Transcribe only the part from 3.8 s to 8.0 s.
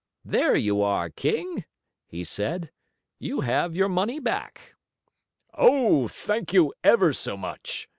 money back." "Oh, thank you ever so much!"